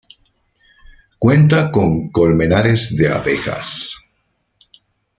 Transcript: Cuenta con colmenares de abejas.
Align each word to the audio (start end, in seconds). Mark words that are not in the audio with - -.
Cuenta 1.19 1.69
con 1.69 2.09
colmenares 2.09 2.95
de 2.97 3.13
abejas. 3.13 4.09